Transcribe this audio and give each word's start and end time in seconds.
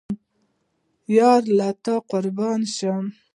یاره 1.17 1.49
له 1.57 1.69
تا 1.83 1.95
قربان 2.11 2.61
شم 2.75 3.05